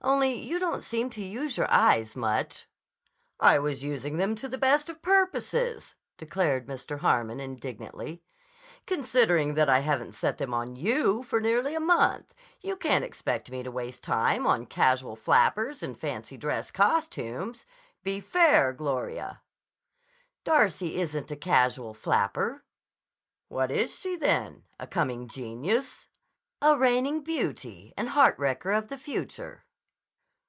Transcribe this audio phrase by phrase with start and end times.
[0.00, 2.68] Only, you don't seem to use your eyes much."
[3.40, 7.00] "I was using them to the best of purposes," declared Mr.
[7.00, 8.22] Harmon indignantly.
[8.86, 13.50] "Considering that I haven't set them on you for nearly a month, you can't expect
[13.50, 17.66] me to waste time on casual flappers in fancy dress costumes.
[18.04, 19.42] Be fair, Gloria."
[20.44, 22.62] "Darcy isn't a casual flapper."
[23.48, 24.62] "What is she, then?
[24.78, 26.06] A coming genius?"
[26.62, 29.64] "A reigning beauty and heart wrecker of the future."